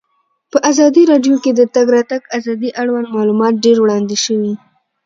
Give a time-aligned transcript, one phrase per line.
[0.51, 4.53] په ازادي راډیو کې د د تګ راتګ ازادي اړوند معلومات ډېر وړاندې شوي.